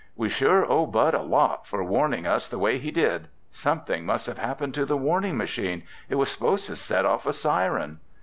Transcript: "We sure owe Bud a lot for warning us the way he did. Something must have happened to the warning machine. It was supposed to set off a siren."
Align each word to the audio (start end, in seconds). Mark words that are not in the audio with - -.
"We 0.15 0.29
sure 0.29 0.65
owe 0.65 0.87
Bud 0.87 1.13
a 1.13 1.21
lot 1.21 1.67
for 1.67 1.83
warning 1.83 2.25
us 2.25 2.47
the 2.47 2.57
way 2.57 2.79
he 2.79 2.89
did. 2.89 3.27
Something 3.51 4.03
must 4.03 4.25
have 4.25 4.39
happened 4.39 4.73
to 4.73 4.83
the 4.87 4.97
warning 4.97 5.37
machine. 5.37 5.83
It 6.09 6.15
was 6.15 6.29
supposed 6.31 6.65
to 6.69 6.75
set 6.75 7.05
off 7.05 7.27
a 7.27 7.33
siren." 7.33 7.99